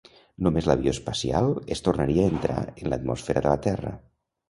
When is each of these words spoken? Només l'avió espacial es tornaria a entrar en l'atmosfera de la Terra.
Només 0.45 0.69
l'avió 0.69 0.93
espacial 0.95 1.51
es 1.77 1.85
tornaria 1.89 2.25
a 2.27 2.35
entrar 2.35 2.59
en 2.75 2.91
l'atmosfera 2.93 3.49
de 3.49 3.53
la 3.57 3.65
Terra. 3.71 3.99